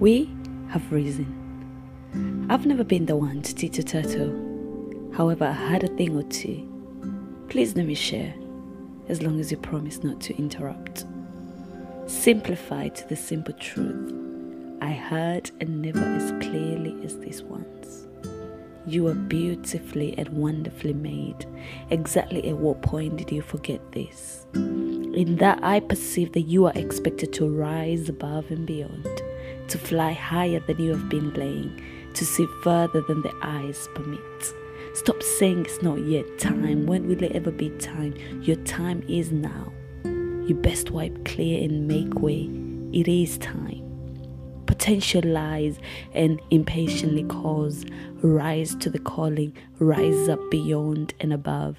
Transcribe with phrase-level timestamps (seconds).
[0.00, 0.30] We
[0.68, 2.46] have risen.
[2.48, 5.12] I've never been the one to teach a turtle.
[5.14, 6.66] However, I had a thing or two.
[7.50, 8.32] Please let me share,
[9.08, 11.04] as long as you promise not to interrupt.
[12.06, 14.14] Simplify to the simple truth.
[14.80, 18.06] I heard and never as clearly as this once.
[18.86, 21.44] You are beautifully and wonderfully made.
[21.90, 24.46] Exactly at what point did you forget this?
[25.14, 29.22] In that I perceive that you are expected to rise above and beyond,
[29.66, 31.82] to fly higher than you have been laying,
[32.14, 34.54] to see further than the eyes permit.
[34.94, 36.86] Stop saying it's not yet time.
[36.86, 38.14] When will it ever be time?
[38.42, 39.72] Your time is now.
[40.04, 42.48] You best wipe clear and make way.
[42.92, 43.86] It is time.
[44.66, 45.78] Potential lies
[46.14, 47.84] and impatiently calls.
[48.22, 51.78] Rise to the calling, rise up beyond and above.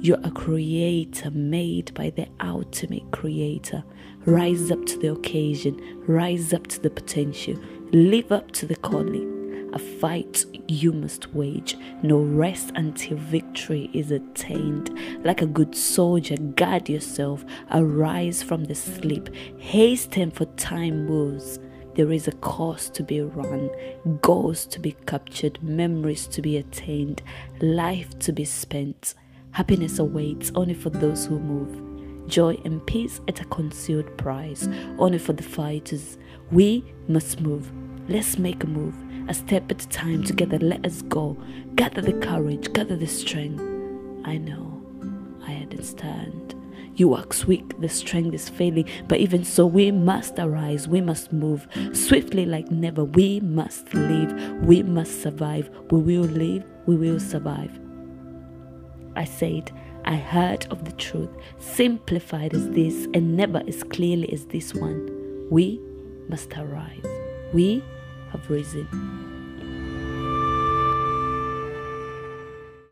[0.00, 3.84] You're a creator made by the ultimate creator.
[4.24, 7.56] Rise up to the occasion, rise up to the potential,
[7.92, 9.36] live up to the calling
[9.76, 14.90] a fight you must wage, no rest until victory is attained.
[15.22, 21.58] Like a good soldier, guard yourself, arise from the sleep, hasten for time moves.
[21.94, 23.70] There is a course to be run,
[24.22, 27.20] goals to be captured, memories to be attained,
[27.60, 29.14] life to be spent.
[29.52, 32.28] Happiness awaits only for those who move.
[32.28, 36.18] Joy and peace at a concealed price, only for the fighters.
[36.50, 37.70] We must move.
[38.08, 38.94] Let's make a move
[39.28, 40.58] a step at a time together.
[40.58, 41.36] Let us go.
[41.74, 43.62] Gather the courage, gather the strength.
[44.24, 44.82] I know,
[45.46, 46.54] I understand.
[46.94, 51.30] You wax weak, the strength is failing, but even so, we must arise, we must
[51.30, 53.04] move swiftly like never.
[53.04, 55.68] We must live, we must survive.
[55.90, 57.78] We will live, we will survive.
[59.16, 59.72] I said,
[60.04, 65.48] I heard of the truth, simplified as this, and never as clearly as this one.
[65.50, 65.80] We
[66.28, 67.04] must arise.
[67.52, 67.82] We
[68.30, 68.86] have risen.